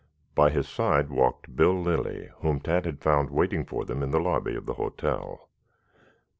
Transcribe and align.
By 0.33 0.49
his 0.49 0.67
side 0.67 1.11
walked 1.11 1.55
Bill 1.55 1.79
Lilly, 1.79 2.29
whom 2.37 2.59
Tad 2.59 2.87
had 2.87 3.03
found 3.03 3.29
waiting 3.29 3.63
for 3.65 3.85
them 3.85 4.01
in 4.01 4.09
the 4.09 4.19
lobby 4.19 4.55
of 4.55 4.65
the 4.65 4.73
hotel. 4.73 5.47